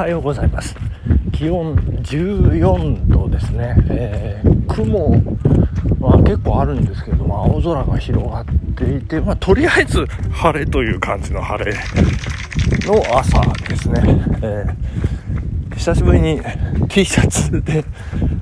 [0.00, 0.74] はようございます。
[1.30, 5.10] 気温14度ですね、えー、雲
[6.00, 8.44] は結構あるんですけども青空が広がっ
[8.76, 11.74] ていて、まあ、とりあえず晴れという感じの晴れ
[12.86, 14.02] の朝ですね、
[14.42, 16.40] えー、久しぶりに
[16.88, 17.84] T シャツで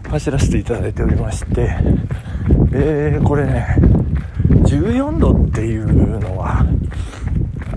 [0.09, 1.77] 走らせていただいておりまして、
[2.73, 3.67] えー、これね
[4.63, 6.65] 14度っていうのは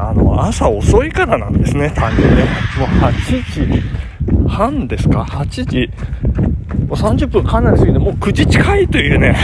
[0.09, 2.43] あの、朝遅いからなんですね、単純にね。
[2.79, 3.21] もう8
[3.51, 5.89] 時半ですか ?8 時。
[6.87, 9.35] もう30分かなり過ぎて、もう9時近いというね。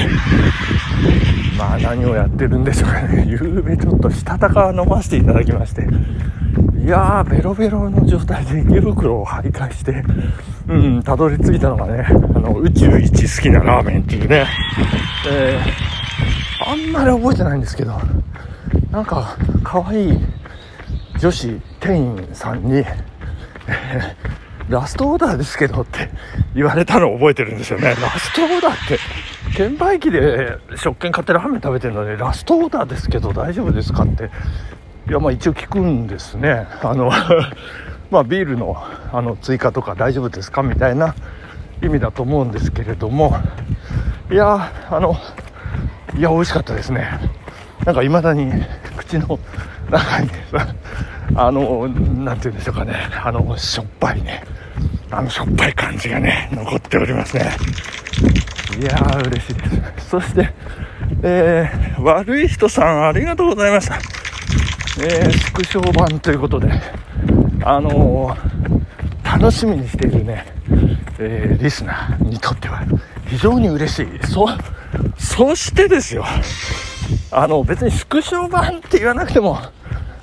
[1.57, 3.25] まあ何をやってるんでしょうかね。
[3.27, 5.87] ゆうべちょっとしたたか飲ませていただきまして。
[6.83, 10.03] いやー、ベロベロの状態で胃袋を徘徊して、
[10.67, 14.45] うん、たどり着いたのがね、あの、宇宙一好きなラーメンっていうね。
[15.29, 17.93] えー、あんまり覚えてないんですけど、
[18.91, 20.19] なんか、可愛い
[21.19, 22.83] 女子店員さんに
[24.69, 26.09] ラストオーダーですけどって
[26.53, 27.95] 言われたのを覚えてるんですよね。
[28.01, 28.99] ラストオーダーって、
[29.55, 34.29] 券売機で食券買ってラーメン食べてるのに、ラストオーダーですけど大丈夫ですかって、
[35.09, 36.67] いや、まあ一応聞くんですね。
[36.83, 37.09] あの
[38.11, 38.77] まあビールの
[39.11, 41.15] あの追加とか大丈夫ですかみたいな
[41.81, 43.37] 意味だと思うんですけれども、
[44.29, 45.15] いや、あの、
[46.17, 47.07] いや、美味しかったですね。
[47.85, 48.51] なんか未だに
[48.97, 49.39] 口の
[49.89, 50.67] 中にさ、
[51.35, 52.93] あの、なんて言うんでしょうかね、
[53.23, 54.43] あの、しょっぱいね、
[55.09, 57.49] あのしょっぱい感じがね、残っておりますね。
[58.79, 59.63] いやー、嬉しいで
[60.01, 60.09] す。
[60.09, 60.53] そして、
[61.23, 63.95] えー、悪い人さん、ありがとうございました。
[64.99, 66.69] えー、縮小版ということで、
[67.63, 70.45] あのー、楽しみにしているね、
[71.19, 72.83] えー、リスナーにとっては
[73.27, 74.07] 非常に嬉しい。
[74.27, 74.47] そ、
[75.17, 76.25] そしてですよ、
[77.31, 79.57] あの、別に縮小版って言わなくても、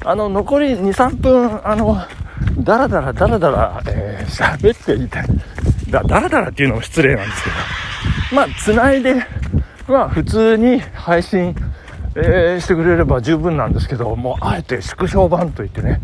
[0.05, 1.97] あの、残り2、3分、あの、
[2.59, 5.19] だらだらだらだら、えー、喋っていて、
[5.91, 7.57] だ、だらだらっていうのも失礼なんですけど、
[8.37, 9.15] まあ、繋いで、
[9.89, 11.57] まあ、普通に配信、
[12.17, 16.03] えー、してくれれば十分なんですけど、もう、あえて縮小版といってね、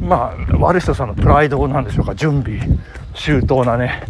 [0.00, 2.60] まあ、悪い人さんのプライドなんでしょうか、準備、
[3.14, 4.02] 周到なね、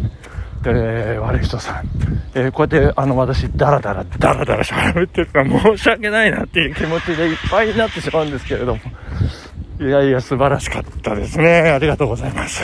[0.65, 1.89] えー、悪い人さん、
[2.33, 8.81] えー、こうやってあの私ダラダラダラダラ喋ってるから申し訳ないなっていう気持ちでいっぱいになってしまうんですけれども。
[9.79, 11.71] いやいや素晴らしかったですね。
[11.71, 12.63] ありがとうございます。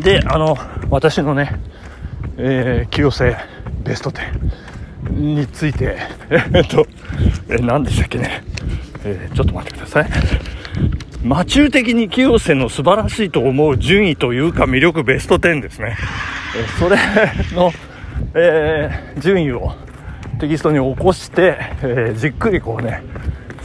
[0.00, 0.56] であの
[0.88, 1.60] 私のね、
[2.36, 3.36] えー、清瀬
[3.84, 5.98] ベスト10について
[6.30, 6.86] えっと、
[7.48, 8.42] えー、何でしたっけね、
[9.04, 10.06] えー、ちょっと待ってください。
[11.22, 15.96] 魔中的に清瀬の素晴らしいと思う順位というか魅力ベスト10ですね。
[16.56, 16.96] えそれ
[17.54, 17.72] の、
[18.34, 19.74] え、順位を
[20.38, 23.02] テキストに起こして、え、じっくりこうね、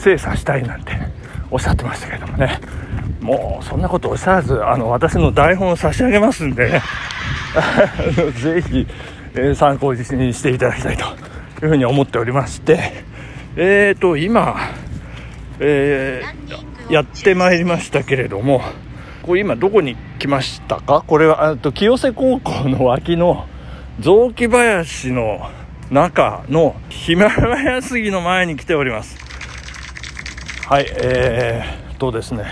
[0.06, 0.92] 精査したいなんて
[1.50, 2.60] おっしゃってましたけどもね。
[3.22, 6.82] もうそんなことおっしゃらず、あの、私の台本を差し上げますんでね、
[8.40, 8.88] ぜひ、
[9.34, 12.94] えー、参考にしていただきたいというふうに思っておりまして、
[13.56, 14.56] えーと、今、
[15.60, 18.62] えーやってまいりましたけれども、
[19.24, 21.04] これ今どこに来ましたか？
[21.08, 23.48] これは、と清瀬高校の脇の
[24.00, 25.50] 雑木林の
[25.90, 29.18] 中のヒマラヤ杉の前に来ております。
[30.68, 32.44] はい、えー、とですね、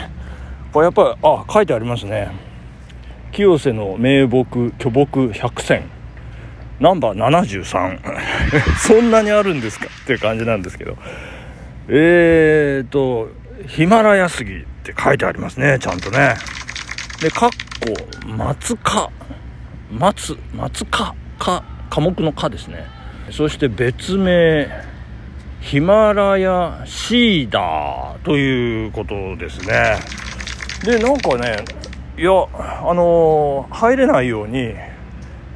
[0.71, 2.31] これやっぱり、あ、書いてありますね。
[3.31, 5.89] 清瀬の名木巨木百選
[6.79, 7.97] ナンバー73
[8.77, 9.87] そんなにあるんですか？
[9.87, 10.97] っていう感じなんですけど
[11.87, 13.29] えーと
[13.67, 16.35] ヒマラヤ杉って書いてありますね、ちゃんとね。
[17.21, 19.09] で、かっこ、松科。
[19.91, 22.85] 松、松科、科、科目の科ですね。
[23.31, 24.67] そして別名、
[25.63, 29.97] ヒマラヤシーダーということですね。
[30.83, 31.63] で、なんかね、
[32.17, 34.75] いや、あのー、入れないように、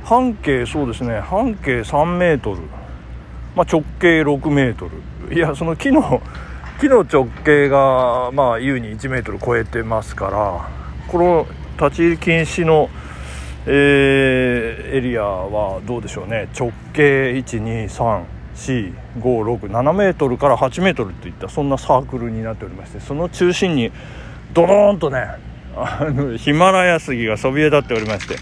[0.05, 2.61] 半径、そうですね、半径3メートル、
[3.53, 4.89] まあ、直径6メート
[5.29, 5.35] ル。
[5.35, 6.21] いや、その木の
[6.79, 10.69] 木の直径がまあ優に1メートル超えてますから
[11.07, 12.89] この立ち入り禁止の、
[13.65, 23.91] えー、エリアはどうでしょうね直径1、2、3ートルから8メートルといったそんなサークルになっておりましてその中心に
[24.53, 25.27] ドドーンとね
[25.75, 28.37] あのヒマラヤ杉がそびえ立っておりまして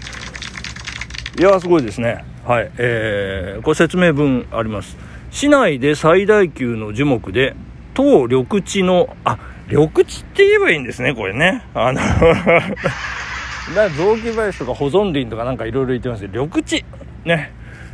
[1.40, 4.96] いやすごいですねはいえー、ご説明文あります
[5.30, 7.56] 市内で最大級の樹木で
[7.96, 9.38] 当緑地の、あ、
[9.68, 11.64] 緑地って言えばいいんですね、これね。
[11.72, 12.00] あの
[13.74, 16.84] 雑木林とか保存林とかなんかいろいろ言ってますけど、緑地。
[17.24, 17.52] ね。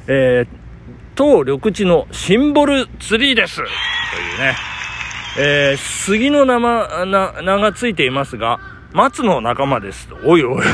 [0.08, 0.46] えー、
[1.14, 3.56] 当緑地のシンボルツリーです。
[3.56, 3.68] という
[4.38, 4.56] ね。
[5.38, 8.60] えー、杉の名,、ま、名がついていますが、
[8.92, 10.08] 松の仲間です。
[10.24, 10.64] おいおい。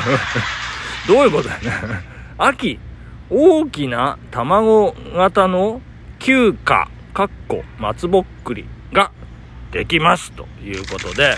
[1.06, 1.69] どういうことだよね。
[2.38, 2.79] 秋、
[3.31, 5.81] 大きな卵型の
[6.19, 9.11] 休暇、かっこ松ぼっくりが
[9.70, 11.37] できますということで、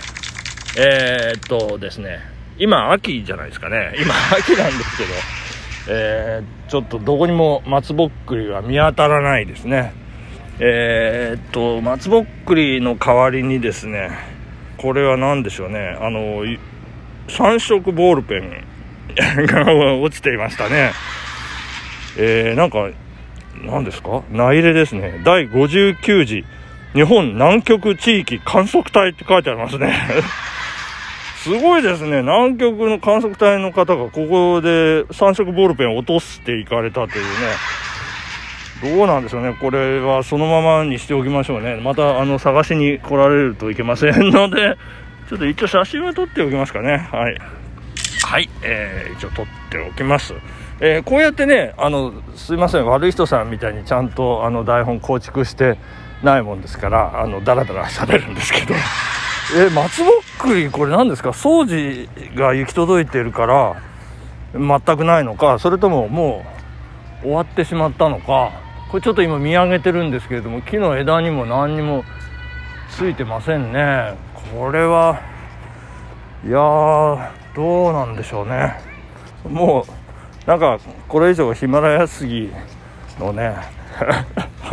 [0.78, 2.20] えー、っとですね、
[2.58, 3.94] 今秋じゃないですかね。
[3.98, 5.10] 今秋なんですけど、
[5.92, 9.92] えー、ちょっとどこにも松ぼっくりは見当たらないですね。
[10.60, 14.10] えー、っと、松ぼっくりの代わりにですね、
[14.76, 16.44] これは何でしょうね、あの、
[17.26, 20.92] 3色ボールペンが落ちていましたね。
[22.16, 22.88] えー、なんか、
[23.64, 24.22] 何ですか？
[24.30, 25.20] 内入れですね。
[25.24, 26.44] 第59次
[26.94, 29.92] 日本南極地域観測隊って書いてありますね。
[31.42, 32.20] すごいですね。
[32.20, 38.96] 南極の観測隊の方がここで3色ボールペンを落としていかれたというね。
[38.98, 39.56] どうなんでしょうね。
[39.58, 41.76] これはそのままにしておきましょうね。
[41.76, 44.76] また、あの、探しに来られるといけませんので、
[45.30, 47.08] ちょっと一応写真は撮っておきますかね。
[47.10, 47.38] はい。
[48.22, 48.50] はい。
[48.62, 50.34] えー、一応撮っておきます。
[50.80, 52.86] えー、こうやってね、あの、すいません。
[52.86, 55.78] 悪い人さんみたいにちゃんと、あの、台本構築して
[56.22, 58.74] ないもんですから、あの、だらだら喋るんですけど。
[59.56, 61.30] え松ぼっくりこれ何ですか？
[61.30, 63.82] 掃除が行き届いてるから
[64.54, 65.58] 全くないのか？
[65.58, 66.44] それともも
[67.22, 68.52] う終わってしまったのか？
[68.90, 72.04] これちょっと今見上げてるんですけれども木の枝にも何にも
[72.90, 74.16] ついてませんね。
[74.52, 75.20] これは
[76.44, 78.80] いやどうなんでしょうね。
[79.48, 82.50] もうなんかこれ以上ヒマラヤ杉
[83.18, 83.54] のね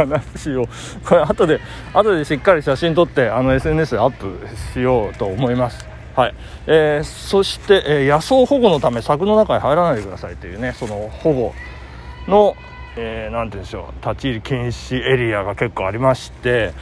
[0.06, 0.68] 話を
[1.06, 1.60] これ後で
[1.94, 5.86] 後でしっかり写真撮ってあの SNS でアップしようと思います。
[6.16, 6.36] はい。
[6.66, 11.54] えー、そして、えー、野草保護のため柵の中に入らないでくださいというねその保護
[12.28, 12.56] の
[13.00, 16.74] えー、て言うんでしょう立ち入り禁止エリアが結構ありまして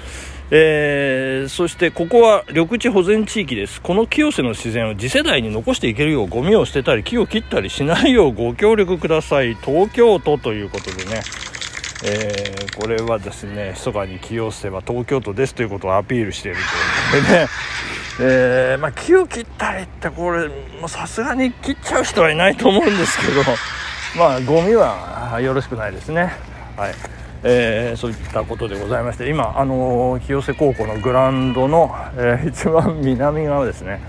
[0.52, 3.82] えー、そしてここは緑地保全地域です。
[3.82, 9.56] この清瀬の自然を次世代に残していけるようゴミを捨てたり木を切ったりしないようご協力ください。
[9.56, 11.22] 東京都ということでね。
[12.08, 16.58] えー、これはですね密かに清瀬は東京都ですということをアピールしている
[17.12, 17.24] という。
[17.24, 17.48] ことでね、
[18.22, 20.50] えー、まあ、木を切ったりってこれ
[20.88, 23.42] さすがに切っちゃう人はいないと思うんですけど
[24.18, 26.34] まあゴミはよろしくないですね。
[26.78, 26.94] はい、
[27.44, 34.00] えー、そういったことでございまして今あの清瀬高校のグラウンドの、え 一番南側ですね。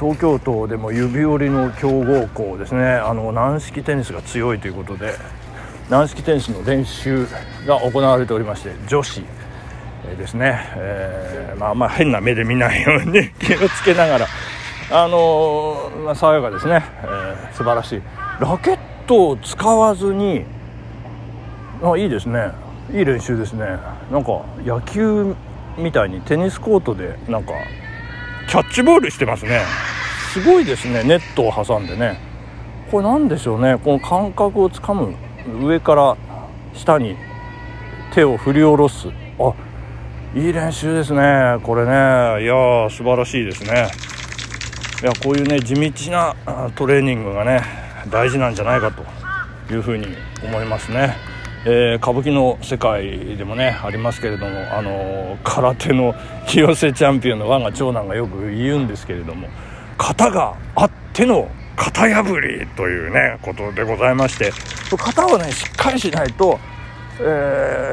[0.00, 2.94] 東京都でも指折りの強豪校ですね。
[2.94, 5.14] あの軟式テニスが強いということで
[5.90, 7.26] 軟式テニスの練習
[7.66, 9.22] が行われておりまして女子
[10.16, 14.26] ですね、えー、まあまあ変な目で見ないように 気をつけながら
[14.90, 18.02] あのー、まあ、爽やかですね、えー、素晴らしい。
[18.38, 20.44] ラケットを使わずに
[21.82, 22.50] あいいですね。
[22.92, 23.64] いい練習ですね。
[24.10, 25.34] なんか野球
[25.78, 27.52] みたいにテニスコートでなんか
[28.48, 29.62] キャッチボールしてますね。
[30.32, 31.02] すごいですね。
[31.02, 32.18] ネットを挟んでね。
[32.90, 33.78] これ何でしょうね。
[33.82, 35.14] この感覚をつかむ
[35.46, 36.16] 上から
[36.74, 37.16] 下に
[38.14, 39.08] 手を振り下ろす。
[39.38, 39.52] あ
[40.34, 41.58] いい練習ですね。
[41.62, 41.90] これね。
[41.90, 43.88] いやー素晴らしいですね。
[45.04, 46.34] いやこういうね地道な
[46.76, 47.62] トレーニングがね
[48.10, 49.04] 大事なんじゃないかと
[49.74, 50.06] いうふうに
[50.42, 51.16] 思いますね、
[51.66, 56.14] えー、歌舞伎の世界でもねありますけれどもあの空手の
[56.46, 59.48] 清瀬チャンピオンの我が長男がよく言うんですけれども
[59.98, 64.52] 型があっての型破りというねことでございまして
[64.90, 66.58] 型をねしっかりしないと、
[67.20, 67.22] え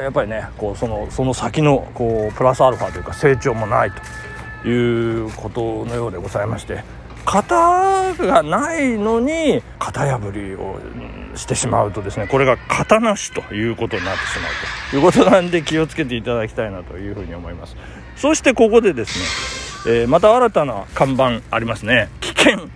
[0.02, 3.92] ー、やっぱりねこうそのその先のこうプラスアルファというか成長もない
[4.62, 6.84] ということのようでございまして
[7.26, 10.80] 型がないのに型破りを
[11.36, 14.52] してしまうとですねこれが型なしということになってしまう
[14.92, 17.76] ということなんで気をつけていただきたいなというふうに思います。
[18.16, 22.10] そしてここでですね、えー、また新たな看板ありますね。
[22.20, 22.70] 危険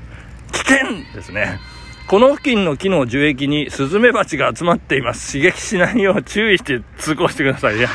[1.15, 1.59] ですね
[2.07, 5.33] この付近の木の樹液にスズメバチが集まっています。
[5.33, 7.77] 刺激しないよう注意して通行してください。
[7.77, 7.89] いや、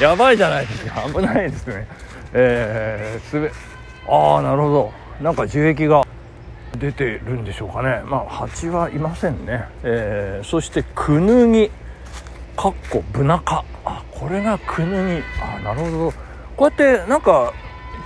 [0.00, 1.02] やばいじゃないですか。
[1.02, 1.86] 危ないですね。
[2.32, 3.52] えー、すべ、
[4.08, 4.92] ああ、なるほど。
[5.20, 6.02] なんか樹液が
[6.76, 8.02] 出てるんでしょうかね。
[8.04, 9.66] まあ、蜂はいませんね。
[9.84, 11.70] えー、そして、クヌギ、
[12.56, 13.64] かっこ、ブナ科。
[13.84, 15.22] あ、これがクヌギ。
[15.40, 16.12] あ、なるほど。
[16.56, 17.52] こうやって、なんか、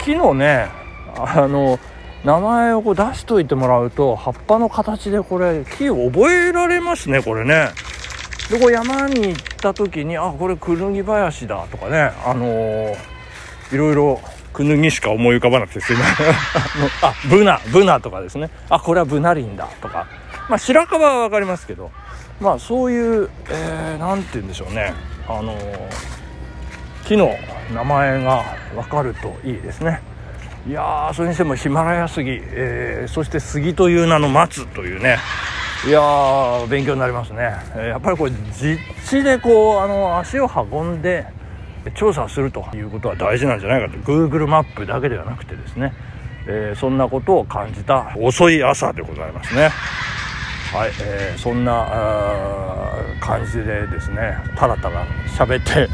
[0.01, 0.69] 木のね、
[1.17, 1.79] あの、
[2.27, 7.69] 名前をこう出しといてもらうと葉っぱの形でこれ木を覚えられますねこれね。
[8.51, 12.97] でこう山に行った時にあこれクヌギ林だとかねあのー、
[13.73, 14.21] いろいろ
[14.53, 16.27] クヌギしか思い浮かばなくてすいません。
[17.03, 18.51] あブナブナとかですね。
[18.71, 20.09] あこれはブナ林だとか。
[20.49, 21.93] まあ白樺は分かりますけど。
[22.41, 24.95] まあそういうえー、て言うんでしょうね。
[25.29, 25.89] あのー、
[27.07, 27.31] 木の
[27.73, 28.43] 名前が
[28.75, 30.01] 分かるといいですね。
[30.67, 35.19] いやーそれにしてもヒマラヤ杉、えー、そして杉という名の松というね。
[35.87, 41.27] いやー勉強になりますね、えー、やっぱりこれ実地でこうあの足を運んで
[41.95, 43.99] 調査するということは大事なんじゃないかと。
[43.99, 45.93] Google マップだけではなくてですね、
[46.49, 49.71] えー、そんなことを感じた遅い朝でございますね。
[50.73, 51.87] はい、えー、そんな
[53.21, 55.07] 感じでですねたらたら
[55.39, 55.89] 喋って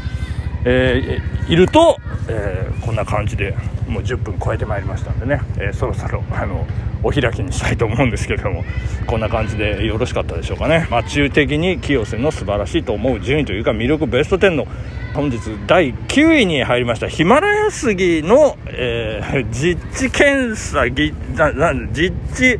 [0.65, 3.55] えー、いると、えー、こんな感じで
[3.87, 6.65] もう10分超えてまいりましたんでね、えー、そろそろあの
[7.03, 8.63] お開きにしたいと思うんですけれども
[9.07, 14.67] こんな感じでよろしかったでしょうかね、まあ、中的に清瀬の素晴らしいと思う順位というか魅力ベスト10の
[15.13, 22.59] 本日第9位に入りましたヒマラヤ杉の、えー、実地検査実地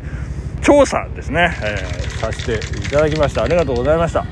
[0.64, 1.76] 調査ですね、え、
[2.18, 3.42] させていただきました。
[3.42, 4.24] ありがとうございました。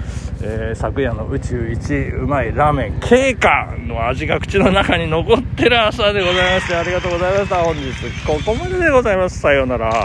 [0.45, 7.57] えー、昨夜の宇宙一うまいラーメン経過の味が口の中に残ってる朝でございましてありがとうございました。
[7.63, 7.93] 本日
[8.27, 9.39] ここまででございます。
[9.39, 10.05] さようなら。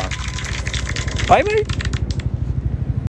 [1.28, 1.87] バイバイ。